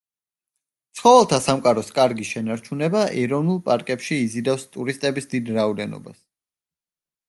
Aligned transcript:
ცხოველთა 0.99 1.39
სამყაროს 1.47 1.93
კარგი 1.99 2.25
შენარჩუნება 2.31 3.05
ეროვნულ 3.27 3.63
პარკებში 3.71 4.21
იზიდავს 4.27 4.69
ტურისტების 4.77 5.35
დიდ 5.37 5.57
რაოდენობას. 5.61 6.23